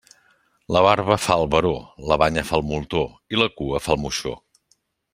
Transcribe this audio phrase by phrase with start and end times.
[0.75, 1.73] La barba fa el baró,
[2.13, 3.05] la banya fa el moltó
[3.37, 4.39] i la cua fa el moixó.